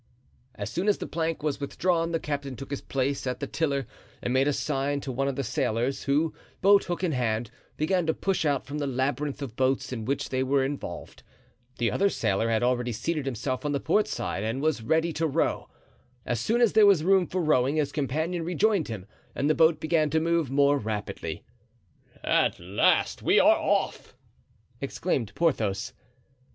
[0.55, 3.85] As soon as the plank was withdrawn the captain took his place at the tiller
[4.23, 8.07] and made a sign to one of the sailors, who, boat hook in hand, began
[8.07, 11.21] to push out from the labyrinth of boats in which they were involved.
[11.77, 15.27] The other sailor had already seated himself on the port side and was ready to
[15.27, 15.69] row.
[16.25, 19.05] As soon as there was room for rowing, his companion rejoined him
[19.35, 21.43] and the boat began to move more rapidly.
[22.23, 24.15] "At last we are off!"
[24.79, 25.93] exclaimed Porthos.